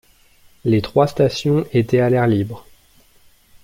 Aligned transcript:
Les 0.65 0.81
trois 0.81 1.05
stations 1.05 1.63
étaient 1.73 1.99
à 1.99 2.09
l'air 2.09 2.25
libre. 2.25 2.65